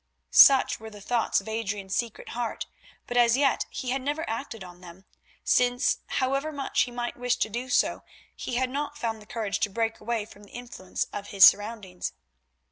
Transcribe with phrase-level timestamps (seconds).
[0.31, 2.65] Such were the thoughts of Adrian's secret heart,
[3.05, 5.05] but as yet he had never acted on them,
[5.43, 8.01] since, however much he might wish to do so,
[8.35, 12.13] he had not found the courage to break away from the influence of his surroundings.